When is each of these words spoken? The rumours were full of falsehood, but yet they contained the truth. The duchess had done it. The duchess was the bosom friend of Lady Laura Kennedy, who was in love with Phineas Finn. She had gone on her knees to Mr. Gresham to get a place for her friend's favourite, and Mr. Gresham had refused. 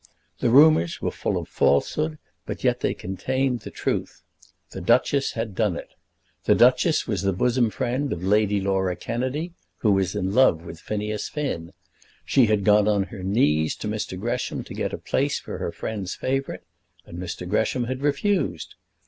The 0.39 0.49
rumours 0.49 0.99
were 0.99 1.11
full 1.11 1.37
of 1.37 1.47
falsehood, 1.47 2.17
but 2.47 2.63
yet 2.63 2.79
they 2.79 2.95
contained 2.95 3.59
the 3.59 3.69
truth. 3.69 4.23
The 4.71 4.81
duchess 4.81 5.33
had 5.33 5.53
done 5.53 5.77
it. 5.77 5.89
The 6.45 6.55
duchess 6.55 7.05
was 7.05 7.21
the 7.21 7.31
bosom 7.33 7.69
friend 7.69 8.11
of 8.11 8.23
Lady 8.23 8.59
Laura 8.59 8.95
Kennedy, 8.95 9.53
who 9.81 9.91
was 9.91 10.15
in 10.15 10.33
love 10.33 10.65
with 10.65 10.79
Phineas 10.79 11.29
Finn. 11.29 11.71
She 12.25 12.47
had 12.47 12.63
gone 12.63 12.87
on 12.87 13.03
her 13.13 13.21
knees 13.21 13.75
to 13.75 13.87
Mr. 13.87 14.19
Gresham 14.19 14.63
to 14.63 14.73
get 14.73 14.91
a 14.91 14.97
place 14.97 15.39
for 15.39 15.59
her 15.59 15.71
friend's 15.71 16.15
favourite, 16.15 16.63
and 17.05 17.19
Mr. 17.19 17.47
Gresham 17.47 17.83
had 17.83 18.01
refused. 18.01 18.73